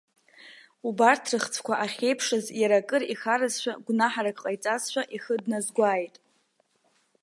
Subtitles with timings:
[0.87, 6.15] Убарҭ рыхцәқәа ахьеиԥшыз иара акыр ихаразшәа, гәнаҳарак ҟаиҵазшәа, ихы дназгәааит.